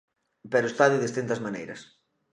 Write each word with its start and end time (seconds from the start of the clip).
Pero 0.51 0.65
está 0.69 0.85
de 0.89 1.03
distintas 1.05 1.43
maneiras. 1.45 1.81